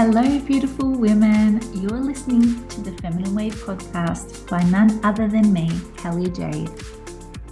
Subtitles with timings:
[0.00, 1.60] Hello, beautiful women.
[1.74, 6.68] You're listening to the Feminine Way podcast by none other than me, Kelly Jade.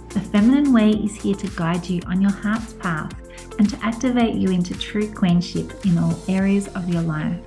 [0.07, 3.13] The Feminine Way is here to guide you on your heart's path
[3.59, 7.37] and to activate you into true queenship in all areas of your life.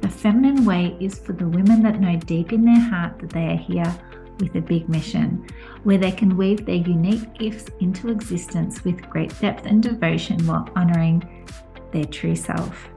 [0.00, 3.46] The Feminine Way is for the women that know deep in their heart that they
[3.46, 3.96] are here
[4.40, 5.46] with a big mission,
[5.84, 10.68] where they can weave their unique gifts into existence with great depth and devotion while
[10.74, 11.46] honoring
[11.92, 12.88] their true self.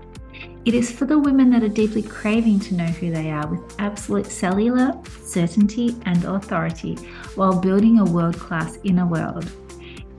[0.65, 3.75] It is for the women that are deeply craving to know who they are with
[3.79, 4.93] absolute cellular
[5.23, 6.95] certainty and authority
[7.35, 9.49] while building a world class inner world.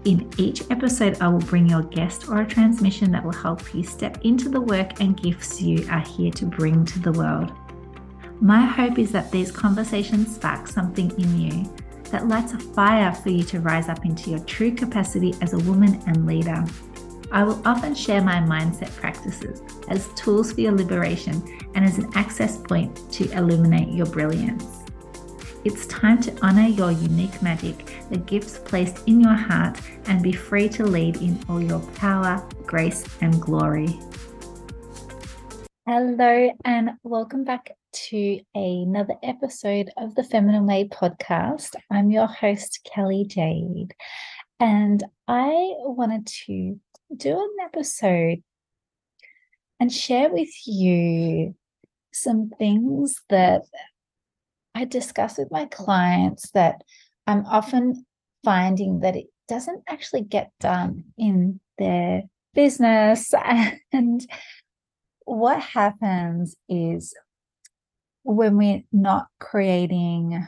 [0.05, 3.75] In each episode, I will bring you a guest or a transmission that will help
[3.75, 7.53] you step into the work and gifts you are here to bring to the world.
[8.41, 13.31] My hope is that these conversations spark something in you that lights a fire for
[13.31, 16.65] you to rise up into your true capacity as a woman and leader.
[17.31, 21.43] I will often share my mindset practices as tools for your liberation
[21.75, 24.65] and as an access point to illuminate your brilliance.
[25.63, 30.33] It's time to honor your unique magic, the gifts placed in your heart, and be
[30.33, 33.99] free to lead in all your power, grace, and glory.
[35.87, 41.75] Hello, and welcome back to another episode of the Feminine Way podcast.
[41.91, 43.95] I'm your host, Kelly Jade,
[44.61, 46.81] and I wanted to
[47.17, 48.43] do an episode
[49.81, 51.55] and share with you
[52.13, 53.63] some things that
[54.75, 56.83] I discuss with my clients that
[57.27, 58.05] I'm often
[58.45, 62.23] finding that it doesn't actually get done in their
[62.55, 63.33] business.
[63.93, 64.27] And
[65.25, 67.15] what happens is
[68.23, 70.47] when we're not creating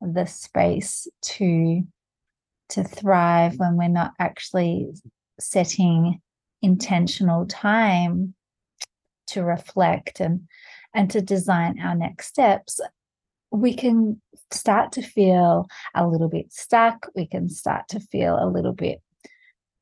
[0.00, 1.82] the space to
[2.68, 4.88] to thrive when we're not actually
[5.38, 6.20] setting
[6.62, 8.34] intentional time
[9.28, 10.48] to reflect and
[10.94, 12.80] and to design our next steps
[13.50, 14.20] we can
[14.52, 17.08] start to feel a little bit stuck.
[17.14, 19.00] We can start to feel a little bit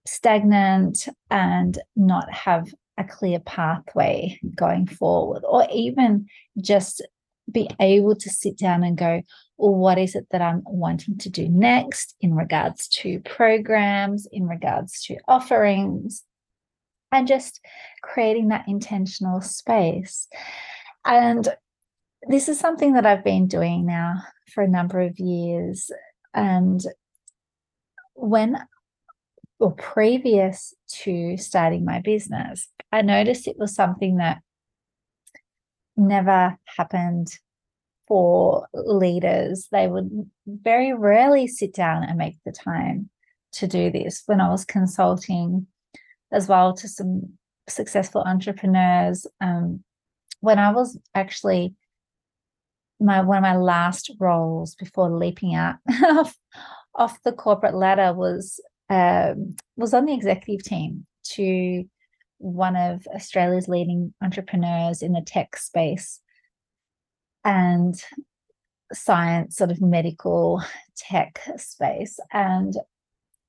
[0.07, 6.27] stagnant and not have a clear pathway going forward or even
[6.61, 7.03] just
[7.51, 9.23] be able to sit down and go,
[9.57, 14.47] well, what is it that I'm wanting to do next in regards to programs, in
[14.47, 16.25] regards to offerings,
[17.13, 17.61] and just
[18.03, 20.27] creating that intentional space.
[21.05, 21.49] And
[22.29, 24.23] this is something that I've been doing now
[24.53, 25.91] for a number of years.
[26.33, 26.83] And
[28.15, 28.59] when
[29.61, 34.41] or previous to starting my business, I noticed it was something that
[35.97, 37.29] never happened
[38.07, 39.69] for leaders.
[39.71, 43.11] They would very rarely sit down and make the time
[43.53, 44.23] to do this.
[44.27, 45.67] When I was consulting
[46.33, 47.35] as well to some
[47.69, 49.83] successful entrepreneurs, um,
[50.41, 51.75] when I was actually
[53.01, 56.37] my one of my last roles before leaping out off,
[56.95, 58.61] off the corporate ladder was
[58.91, 61.85] um, was on the executive team to
[62.39, 66.21] one of Australia's leading entrepreneurs in the tech space
[67.45, 67.95] and
[68.93, 70.63] science, sort of medical
[70.97, 72.19] tech space.
[72.33, 72.77] And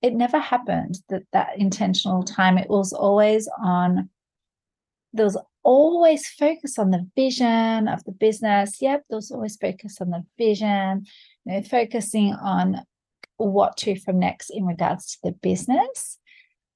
[0.01, 4.09] it never happened that that intentional time, it was always on,
[5.13, 8.81] there was always focus on the vision of the business.
[8.81, 11.05] Yep, there was always focus on the vision,
[11.45, 12.81] you know, focusing on
[13.37, 16.19] what to from next in regards to the business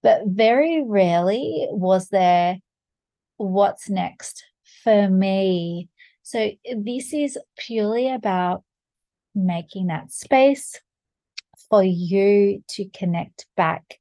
[0.01, 2.59] but very rarely was there
[3.37, 4.43] what's next
[4.83, 5.89] for me.
[6.29, 8.61] So this is purely about
[9.33, 10.79] making that space
[11.71, 13.95] for you to connect back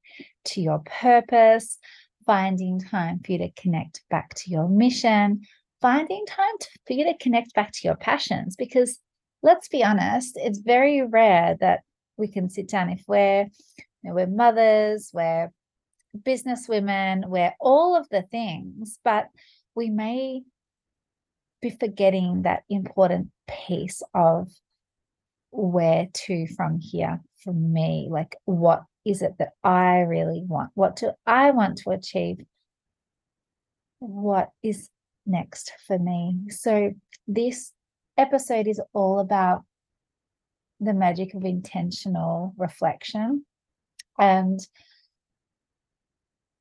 [0.45, 1.79] to your purpose,
[2.27, 5.41] finding time for you to connect back to your mission,
[5.81, 8.57] finding time to, for you to connect back to your passions.
[8.57, 8.99] Because
[9.43, 11.81] let's be honest, it's very rare that
[12.19, 13.45] we can sit down if we're
[14.03, 15.51] you know, we're mothers, we're
[16.27, 19.29] business women, we're all of the things, but
[19.75, 20.43] we may
[21.61, 24.49] be forgetting that important piece of
[25.51, 28.09] where to from here for me.
[28.11, 30.71] Like, what is it that I really want?
[30.75, 32.39] What do I want to achieve?
[33.99, 34.89] What is
[35.27, 36.39] next for me?
[36.51, 36.93] So,
[37.27, 37.73] this
[38.17, 39.65] episode is all about
[40.81, 43.45] the magic of intentional reflection.
[44.19, 44.61] And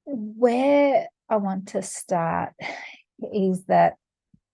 [0.06, 2.54] where I want to start
[3.34, 3.96] is that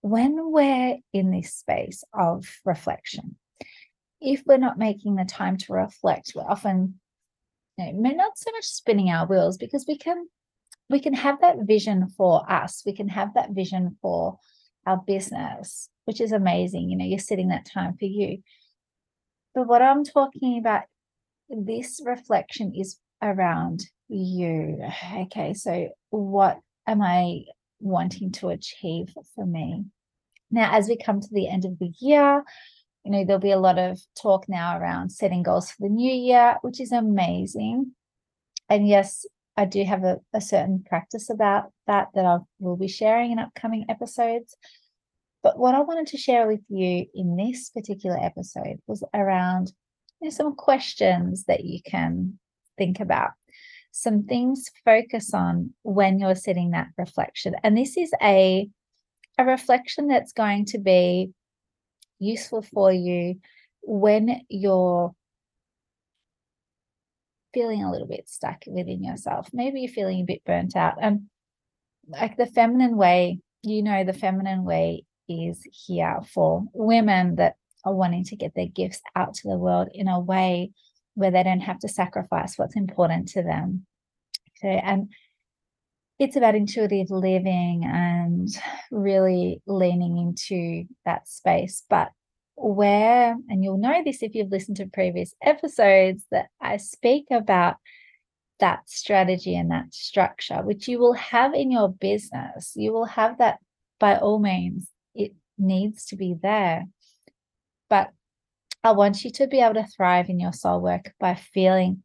[0.04, 3.36] when we're in this space of reflection,
[4.20, 7.00] if we're not making the time to reflect, we're often
[7.78, 10.28] you know, not so much spinning our wheels because we can
[10.90, 12.82] we can have that vision for us.
[12.84, 14.38] We can have that vision for
[14.86, 16.90] our business, which is amazing.
[16.90, 18.42] You know, you're setting that time for you.
[19.54, 20.82] But what I'm talking about,
[21.48, 24.86] this reflection is around you.
[25.16, 27.44] Okay, so what am I
[27.80, 29.86] wanting to achieve for me?
[30.54, 32.44] Now, as we come to the end of the year,
[33.04, 36.12] you know, there'll be a lot of talk now around setting goals for the new
[36.12, 37.92] year, which is amazing.
[38.70, 42.88] And yes, I do have a, a certain practice about that that I will be
[42.88, 44.56] sharing in upcoming episodes.
[45.42, 49.72] But what I wanted to share with you in this particular episode was around
[50.20, 52.38] you know, some questions that you can
[52.78, 53.30] think about,
[53.90, 57.54] some things focus on when you're setting that reflection.
[57.62, 58.68] And this is a
[59.38, 61.30] a reflection that's going to be
[62.18, 63.40] useful for you
[63.82, 65.14] when you're
[67.52, 69.48] feeling a little bit stuck within yourself.
[69.52, 70.94] Maybe you're feeling a bit burnt out.
[71.00, 71.22] And
[72.08, 77.54] like the feminine way, you know, the feminine way is here for women that
[77.84, 80.72] are wanting to get their gifts out to the world in a way
[81.14, 83.86] where they don't have to sacrifice what's important to them.
[84.58, 84.80] Okay.
[84.84, 85.10] And
[86.18, 88.48] it's about intuitive living and
[88.90, 91.82] really leaning into that space.
[91.90, 92.10] But
[92.56, 97.76] where, and you'll know this if you've listened to previous episodes, that I speak about
[98.60, 102.72] that strategy and that structure, which you will have in your business.
[102.76, 103.58] You will have that
[103.98, 104.88] by all means.
[105.14, 106.84] It needs to be there.
[107.90, 108.10] But
[108.84, 112.03] I want you to be able to thrive in your soul work by feeling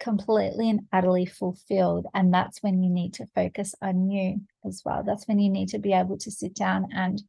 [0.00, 2.06] completely and utterly fulfilled.
[2.14, 5.02] And that's when you need to focus on you as well.
[5.04, 7.22] That's when you need to be able to sit down and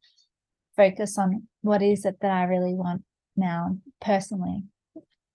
[0.76, 3.04] focus on what is it that I really want
[3.36, 4.64] now personally.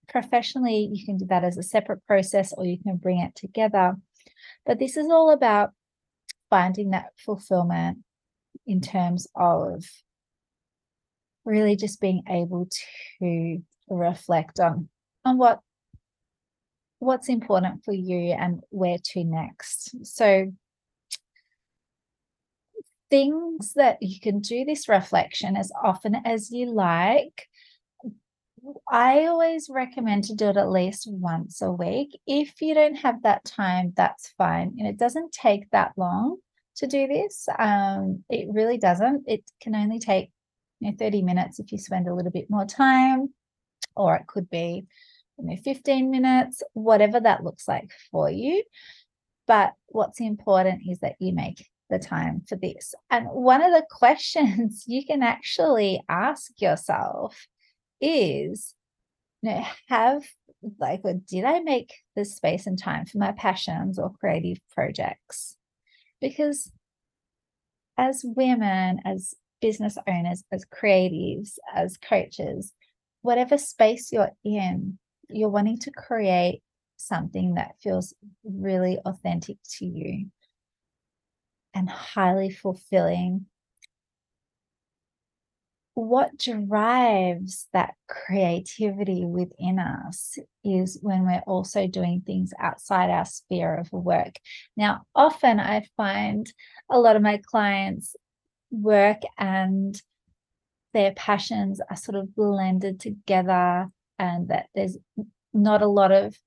[0.10, 3.96] Professionally, you can do that as a separate process or you can bring it together.
[4.66, 5.72] But this is all about
[6.50, 8.00] finding that fulfillment
[8.66, 9.84] in terms of
[11.46, 12.68] really just being able
[13.20, 14.90] to reflect on
[15.24, 15.62] on what
[17.00, 20.06] what's important for you and where to next.
[20.06, 20.52] So,
[23.10, 27.48] things that you can do this reflection as often as you like.
[28.90, 32.20] I always recommend to do it at least once a week.
[32.28, 34.76] If you don't have that time, that's fine.
[34.78, 36.38] And it doesn't take that long
[36.78, 37.48] to do this.
[37.58, 39.24] Um, it really doesn't.
[39.28, 40.32] It can only take
[40.80, 43.34] you know, 30 minutes if you spend a little bit more time,
[43.96, 44.86] or it could be
[45.38, 48.64] you know, 15 minutes, whatever that looks like for you.
[49.46, 52.94] But what's important is that you make the time for this.
[53.10, 57.48] And one of the questions you can actually ask yourself
[58.02, 58.76] is,
[59.42, 60.24] you know, have
[60.80, 65.56] like, did I make the space and time for my passions or creative projects?
[66.20, 66.72] Because
[67.98, 72.74] as women, as business owners, as creatives, as coaches,
[73.22, 74.98] whatever space you're in,
[75.30, 76.62] you're wanting to create
[76.98, 78.14] something that feels
[78.44, 80.28] really authentic to you
[81.74, 83.46] and highly fulfilling.
[85.94, 93.76] What drives that creativity within us is when we're also doing things outside our sphere
[93.76, 94.36] of work.
[94.76, 96.52] Now, often I find
[96.90, 98.16] a lot of my clients
[98.70, 100.00] work and
[100.94, 104.98] their passions are sort of blended together and that there's
[105.54, 106.38] not a lot of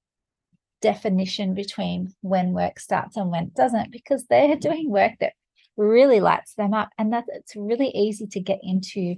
[0.80, 5.32] definition between when work starts and when it doesn't because they're doing work that
[5.76, 9.16] really lights them up and that it's really easy to get into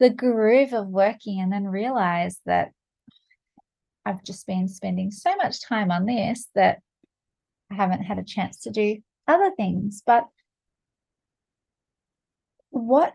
[0.00, 2.70] the groove of working and then realize that
[4.04, 6.80] I've just been spending so much time on this that
[7.70, 10.02] I haven't had a chance to do other things.
[10.04, 10.26] But
[12.70, 13.14] what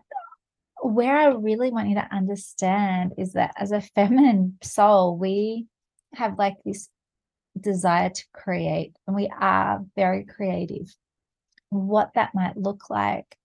[0.82, 5.66] where I really want you to understand is that as a feminine soul, we
[6.14, 6.88] have like this
[7.58, 10.94] desire to create, and we are very creative.
[11.70, 13.36] What that might look like,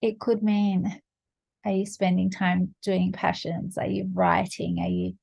[0.00, 1.00] it could mean
[1.64, 3.76] are you spending time doing passions?
[3.76, 4.78] Are you writing?
[4.80, 5.14] Are you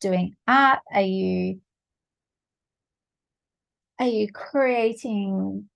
[0.00, 0.80] doing art?
[0.92, 1.60] Are you
[4.00, 5.68] are you creating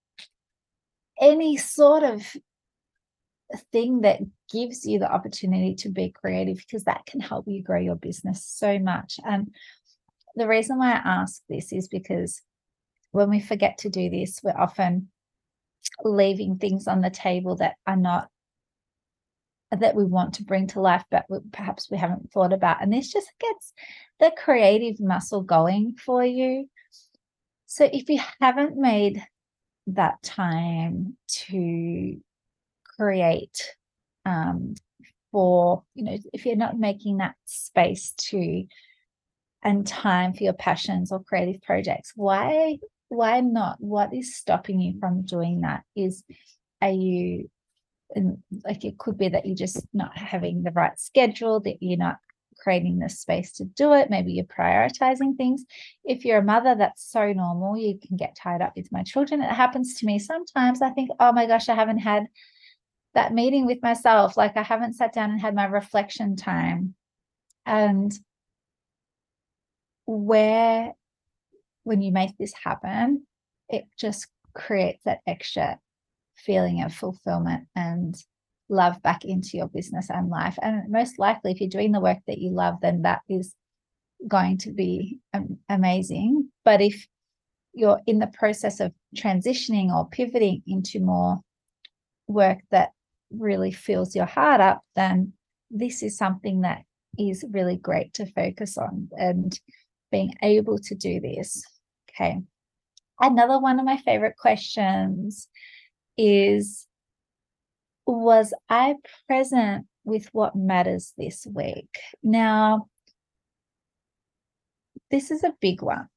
[1.21, 2.27] any sort of
[3.73, 4.21] thing that
[4.53, 8.45] gives you the opportunity to be creative because that can help you grow your business
[8.45, 9.19] so much.
[9.25, 9.55] And
[10.35, 12.43] the reason why I ask this is because
[13.13, 15.09] when we forget to do this, we're often
[16.03, 18.29] leaving things on the table that are not
[19.73, 22.83] that we want to bring to life, but we, perhaps we haven't thought about.
[22.83, 23.73] And this just gets
[24.21, 26.69] the creative muscle going for you.
[27.67, 29.25] So if you haven't made
[29.89, 32.21] that time to
[32.99, 33.75] create
[34.25, 34.75] um,
[35.33, 38.65] for you know if you're not making that space to
[39.63, 43.77] and time for your passions or creative projects why why not?
[43.81, 45.85] What is stopping you from doing that?
[45.95, 46.25] Is
[46.83, 47.51] are you
[48.15, 51.99] and like it could be that you're just not having the right schedule that you're
[51.99, 52.19] not
[52.59, 55.65] creating the space to do it maybe you're prioritizing things.
[56.05, 59.43] If you're a mother that's so normal you can get tied up with my children.
[59.43, 62.27] It happens to me sometimes i think oh my gosh i haven't had
[63.17, 66.95] that meeting with myself like i haven't sat down and had my reflection time
[67.67, 68.13] and
[70.07, 70.95] where
[71.83, 73.27] when you make this happen
[73.69, 75.79] it just creates that extra
[76.37, 78.17] feeling of fulfillment and
[78.69, 80.59] love back into your business and life.
[80.61, 83.55] And most likely, if you're doing the work that you love, then that is
[84.27, 85.19] going to be
[85.69, 86.49] amazing.
[86.65, 87.07] But if
[87.75, 91.41] you're in the process of transitioning or pivoting into more
[92.27, 92.93] work that
[93.31, 95.33] really fills your heart up, then
[95.71, 96.83] this is something that
[97.19, 99.59] is really great to focus on and
[100.11, 101.65] being able to do this.
[102.11, 102.41] Okay.
[103.21, 105.49] Another one of my favorite questions
[106.19, 106.87] is
[108.07, 108.95] was I
[109.27, 111.89] present with what matters this week?
[112.23, 112.89] Now,
[115.11, 116.09] this is a big one.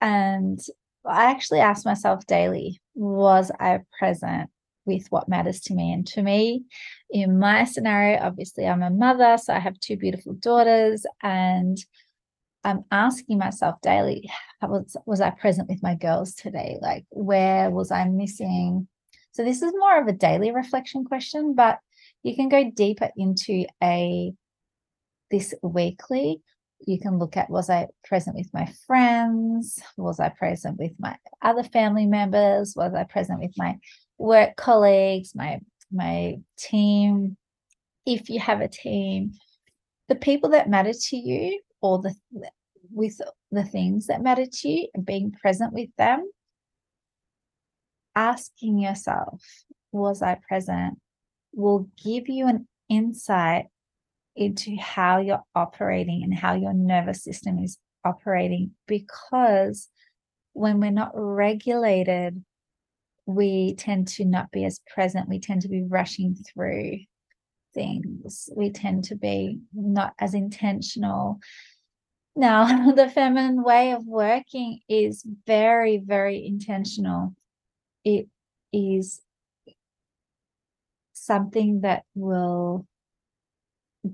[0.00, 0.60] And
[1.04, 4.50] I actually ask myself daily, was I present
[4.94, 5.92] with what matters to me?
[5.92, 6.64] And to me,
[7.10, 11.78] in my scenario, obviously, I'm a mother, so I have two beautiful daughters, and
[12.64, 14.30] I'm asking myself daily,
[14.62, 16.78] was, was I present with my girls today?
[16.80, 18.88] Like, where was I missing?
[19.32, 21.78] So this is more of a daily reflection question, but
[22.22, 24.32] you can go deeper into a
[25.30, 26.42] this weekly.
[26.86, 29.80] You can look at was I present with my friends?
[29.96, 32.74] Was I present with my other family members?
[32.76, 33.78] Was I present with my
[34.18, 35.60] work colleagues, my
[35.92, 37.36] my team?
[38.06, 39.32] If you have a team,
[40.08, 42.14] the people that matter to you or the
[42.92, 43.20] with
[43.50, 46.28] the things that matter to you and being present with them
[48.14, 49.42] asking yourself,
[49.92, 50.98] was I present,
[51.52, 53.66] will give you an insight
[54.40, 58.72] into how you're operating and how your nervous system is operating.
[58.86, 59.88] Because
[60.52, 62.42] when we're not regulated,
[63.26, 65.28] we tend to not be as present.
[65.28, 66.98] We tend to be rushing through
[67.74, 68.50] things.
[68.56, 71.38] We tend to be not as intentional.
[72.34, 77.34] Now, the feminine way of working is very, very intentional
[78.04, 78.28] it
[78.72, 79.20] is
[81.12, 82.86] something that will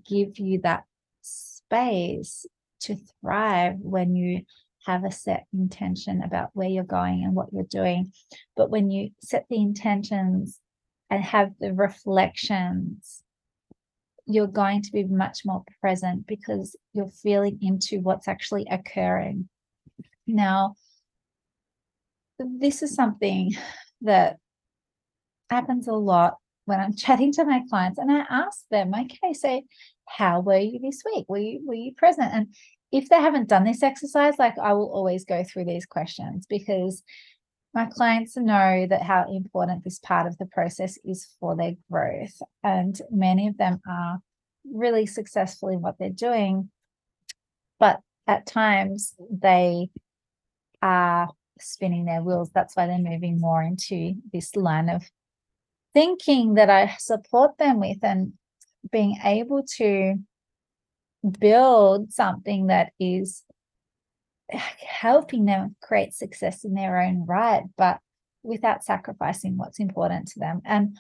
[0.09, 0.85] give you that
[1.23, 2.47] space
[2.81, 4.43] to thrive when you
[4.87, 8.13] have a set intention about where you're going and what you're doing.
[8.57, 10.61] But when you set the intentions
[11.11, 13.23] and have the reflections,
[14.27, 19.49] you're going to be much more present because you're feeling into what's actually occurring.
[20.27, 20.75] Now,
[22.39, 23.53] this is something
[24.03, 24.39] that
[25.51, 29.63] happens a lot when I'm chatting to my clients and I ask them, okay, so
[30.07, 31.25] how were you this week?
[31.29, 32.33] Were you were you present?
[32.33, 32.55] And
[32.93, 37.03] if they haven't done this exercise, like I will always go through these questions because
[37.75, 42.41] my clients know that how important this part of the process is for their growth.
[42.63, 44.21] And many of them are
[44.65, 46.71] really successful in what they're doing.
[47.79, 49.91] But at times they
[50.81, 51.29] are
[51.61, 52.51] spinning their wheels.
[52.55, 55.05] That's why they're moving more into this line of
[55.97, 58.35] thinking that I support them with and
[58.93, 60.17] being able to
[61.41, 63.45] build something that is
[64.51, 68.01] helping them create success in their own right, but
[68.43, 70.61] without sacrificing what's important to them.
[70.67, 70.99] And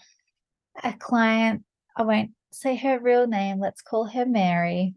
[0.83, 4.95] a client, I won't say her real name, let's call her Mary.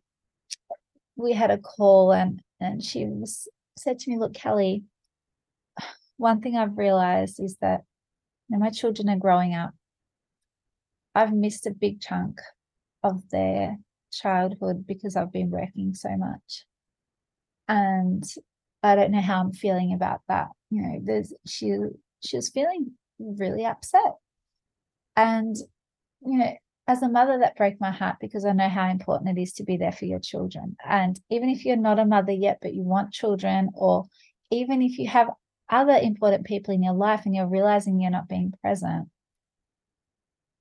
[1.17, 4.85] We had a call and and she was said to me, look, Kelly,
[6.15, 7.81] one thing I've realized is that
[8.47, 9.73] when my children are growing up,
[11.19, 12.39] I've missed a big chunk
[13.03, 13.77] of their
[14.09, 16.65] childhood because I've been working so much.
[17.67, 18.23] And
[18.81, 20.47] I don't know how I'm feeling about that.
[20.69, 21.77] You know, there's she
[22.23, 24.15] she was feeling really upset.
[25.17, 25.57] And
[26.21, 26.53] you know,
[26.87, 29.65] as a mother, that broke my heart because I know how important it is to
[29.65, 30.77] be there for your children.
[30.87, 34.05] And even if you're not a mother yet, but you want children, or
[34.51, 35.27] even if you have
[35.69, 39.09] other important people in your life and you're realizing you're not being present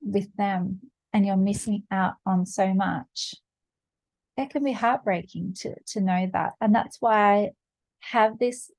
[0.00, 0.81] with them
[1.12, 3.35] and you're missing out on so much
[4.37, 7.50] it can be heartbreaking to to know that and that's why I
[8.00, 8.71] have this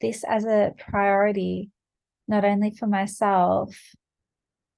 [0.00, 1.70] this as a priority
[2.28, 3.76] not only for myself,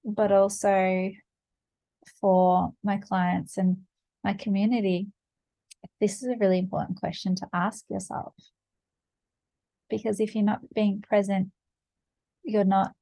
[0.04, 1.10] but also
[2.20, 3.78] for my clients and
[4.22, 5.08] my community?
[6.00, 8.34] This is a really important question to ask yourself.
[9.90, 11.50] Because if you're not being present,
[12.42, 12.92] you're not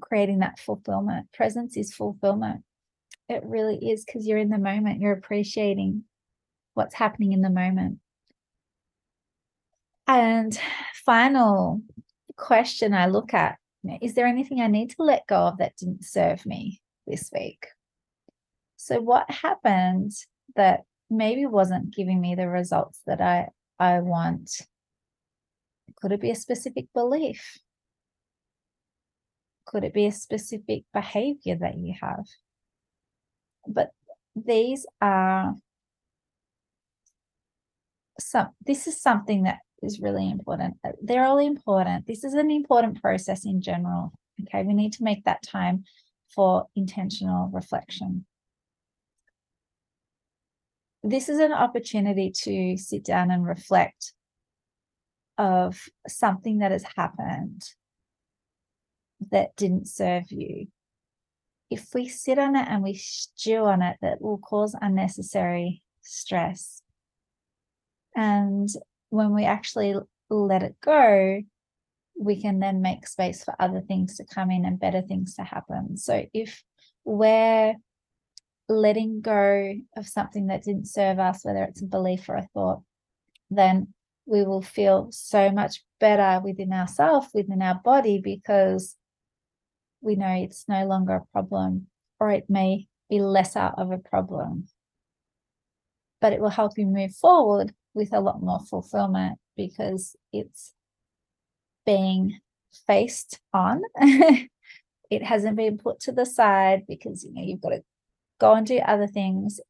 [0.00, 1.32] creating that fulfillment.
[1.32, 2.62] Presence is fulfillment.
[3.28, 6.04] It really is because you're in the moment, you're appreciating
[6.74, 7.98] what's happening in the moment.
[10.06, 10.58] And
[11.04, 11.82] final
[12.36, 13.56] question I look at
[14.00, 17.66] is there anything I need to let go of that didn't serve me this week?
[18.76, 20.12] So, what happened
[20.54, 23.48] that maybe wasn't giving me the results that I,
[23.78, 24.50] I want?
[26.00, 27.58] Could it be a specific belief?
[29.66, 32.24] Could it be a specific behavior that you have?
[33.66, 33.90] But
[34.34, 35.54] these are
[38.18, 40.76] some, this is something that is really important.
[40.84, 42.06] Uh, they're all important.
[42.06, 44.12] This is an important process in general.
[44.42, 45.84] Okay, we need to make that time
[46.34, 48.26] for intentional reflection.
[51.02, 54.12] This is an opportunity to sit down and reflect
[55.38, 57.62] of something that has happened
[59.30, 60.68] that didn't serve you,
[61.70, 66.82] if we sit on it and we stew on it, that will cause unnecessary stress.
[68.14, 68.68] And
[69.10, 69.94] when we actually
[70.30, 71.42] let it go,
[72.18, 75.42] we can then make space for other things to come in and better things to
[75.42, 75.96] happen.
[75.96, 76.62] So if
[77.04, 77.74] we're
[78.68, 82.82] letting go of something that didn't serve us, whether it's a belief or a thought,
[83.50, 83.92] then
[84.24, 88.96] we will feel so much better within ourselves, within our body, because
[90.00, 91.88] we know it's no longer a problem
[92.18, 94.68] or it may be lesser of a problem.
[96.20, 100.72] But it will help you move forward with a lot more fulfillment because it's
[101.84, 102.40] being
[102.86, 103.82] faced on.
[105.10, 107.82] it hasn't been put to the side because you know you've got to
[108.38, 109.60] go and do other things.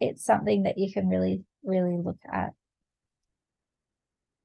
[0.00, 2.52] It's something that you can really, really look at.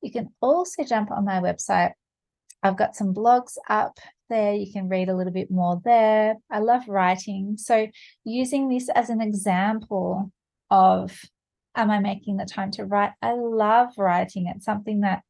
[0.00, 1.92] You can also jump on my website.
[2.62, 4.54] I've got some blogs up there.
[4.54, 6.36] You can read a little bit more there.
[6.50, 7.56] I love writing.
[7.56, 7.86] So,
[8.24, 10.32] using this as an example
[10.70, 11.20] of
[11.76, 13.12] am I making the time to write?
[13.22, 14.48] I love writing.
[14.48, 15.22] It's something that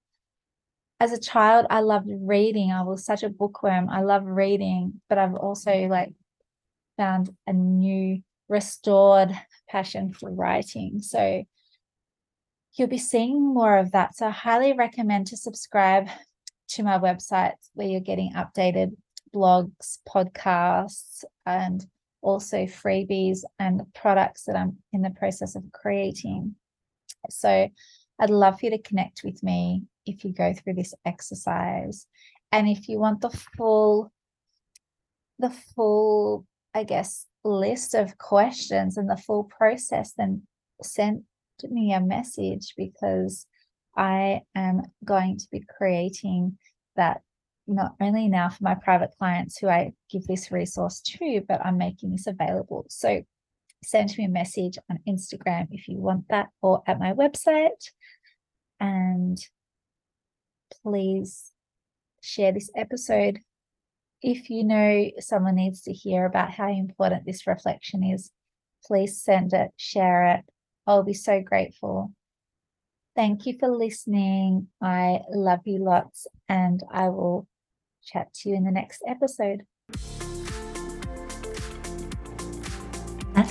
[1.00, 2.72] as a child I loved reading.
[2.72, 3.88] I was such a bookworm.
[3.88, 6.12] I love reading, but I've also like
[6.98, 9.30] found a new restored
[9.70, 11.00] passion for writing.
[11.00, 11.44] So
[12.74, 14.16] you'll be seeing more of that.
[14.16, 16.08] So I highly recommend to subscribe
[16.68, 18.94] to my website where you're getting updated
[19.34, 21.86] blogs, podcasts, and
[22.20, 26.56] also freebies and products that I'm in the process of creating.
[27.30, 27.68] So
[28.18, 32.06] I'd love for you to connect with me if you go through this exercise.
[32.50, 34.10] And if you want the full
[35.38, 36.44] the full
[36.78, 40.42] I guess, list of questions and the full process, then
[40.80, 41.24] send
[41.64, 43.46] me a message because
[43.96, 46.56] I am going to be creating
[46.94, 47.22] that
[47.66, 51.78] not only now for my private clients who I give this resource to, but I'm
[51.78, 52.86] making this available.
[52.88, 53.24] So
[53.82, 57.90] send me a message on Instagram if you want that or at my website.
[58.78, 59.36] And
[60.84, 61.50] please
[62.22, 63.40] share this episode.
[64.20, 68.32] If you know someone needs to hear about how important this reflection is,
[68.84, 70.44] please send it, share it.
[70.86, 72.12] I'll be so grateful.
[73.14, 74.68] Thank you for listening.
[74.82, 77.46] I love you lots, and I will
[78.02, 79.62] chat to you in the next episode.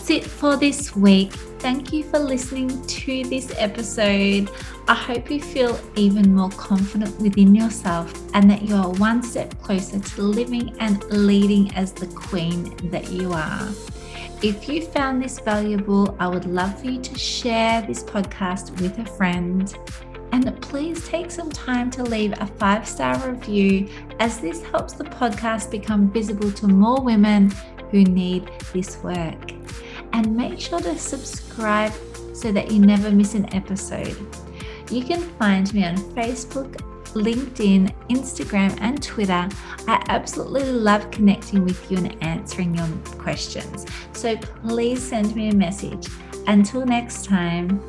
[0.08, 1.34] That's it for this week.
[1.60, 4.50] Thank you for listening to this episode.
[4.88, 9.62] I hope you feel even more confident within yourself and that you are one step
[9.62, 13.68] closer to living and leading as the queen that you are.
[14.42, 18.98] If you found this valuable, I would love for you to share this podcast with
[19.00, 19.76] a friend.
[20.32, 23.90] And please take some time to leave a five star review
[24.22, 27.52] as this helps the podcast become visible to more women
[27.92, 29.57] who need this work.
[30.18, 31.94] And make sure to subscribe
[32.34, 34.18] so that you never miss an episode.
[34.90, 36.74] You can find me on Facebook,
[37.14, 39.48] LinkedIn, Instagram, and Twitter.
[39.88, 42.88] I absolutely love connecting with you and answering your
[43.20, 43.86] questions.
[44.14, 46.08] So please send me a message.
[46.48, 47.80] Until next time.